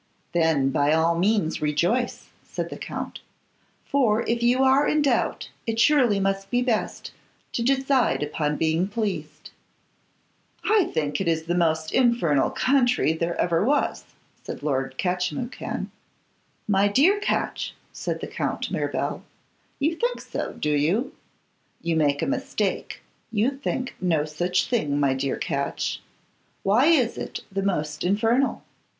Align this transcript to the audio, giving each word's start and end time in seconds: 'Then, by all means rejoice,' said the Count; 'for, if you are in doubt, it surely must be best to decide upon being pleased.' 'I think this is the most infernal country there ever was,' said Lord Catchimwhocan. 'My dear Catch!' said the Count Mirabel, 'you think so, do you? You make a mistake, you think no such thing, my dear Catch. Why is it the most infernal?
'Then, 0.31 0.71
by 0.71 0.91
all 0.93 1.15
means 1.15 1.61
rejoice,' 1.61 2.29
said 2.43 2.71
the 2.71 2.75
Count; 2.75 3.19
'for, 3.85 4.27
if 4.27 4.41
you 4.41 4.63
are 4.63 4.87
in 4.87 4.99
doubt, 4.99 5.51
it 5.67 5.79
surely 5.79 6.19
must 6.19 6.49
be 6.49 6.59
best 6.63 7.11
to 7.51 7.61
decide 7.61 8.23
upon 8.23 8.57
being 8.57 8.87
pleased.' 8.87 9.51
'I 10.65 10.85
think 10.91 11.19
this 11.19 11.27
is 11.27 11.43
the 11.43 11.53
most 11.53 11.91
infernal 11.91 12.49
country 12.49 13.13
there 13.13 13.39
ever 13.39 13.63
was,' 13.63 14.05
said 14.43 14.63
Lord 14.63 14.95
Catchimwhocan. 14.97 15.91
'My 16.67 16.87
dear 16.87 17.19
Catch!' 17.19 17.75
said 17.93 18.21
the 18.21 18.27
Count 18.27 18.71
Mirabel, 18.71 19.21
'you 19.77 19.95
think 19.95 20.19
so, 20.19 20.53
do 20.53 20.71
you? 20.71 21.13
You 21.83 21.95
make 21.95 22.23
a 22.23 22.25
mistake, 22.25 23.01
you 23.31 23.51
think 23.51 23.93
no 24.01 24.25
such 24.25 24.65
thing, 24.67 24.99
my 24.99 25.13
dear 25.13 25.35
Catch. 25.37 26.01
Why 26.63 26.87
is 26.87 27.19
it 27.19 27.41
the 27.51 27.61
most 27.61 28.03
infernal? 28.03 28.63